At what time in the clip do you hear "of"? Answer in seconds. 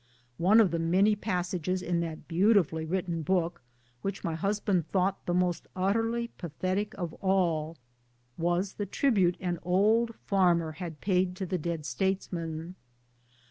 0.59-0.71, 6.95-7.13